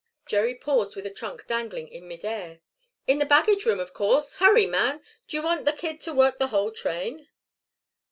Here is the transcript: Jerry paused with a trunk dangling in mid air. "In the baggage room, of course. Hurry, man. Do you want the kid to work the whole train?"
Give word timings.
Jerry 0.25 0.55
paused 0.55 0.95
with 0.95 1.05
a 1.05 1.13
trunk 1.13 1.45
dangling 1.45 1.87
in 1.87 2.07
mid 2.07 2.25
air. 2.25 2.61
"In 3.05 3.19
the 3.19 3.23
baggage 3.27 3.65
room, 3.67 3.79
of 3.79 3.93
course. 3.93 4.37
Hurry, 4.37 4.65
man. 4.65 5.03
Do 5.27 5.37
you 5.37 5.43
want 5.43 5.65
the 5.65 5.73
kid 5.73 5.99
to 5.99 6.11
work 6.15 6.39
the 6.39 6.47
whole 6.47 6.71
train?" 6.71 7.27